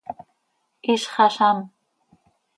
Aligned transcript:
¡Hizx 0.87 1.05
azám! 1.25 1.57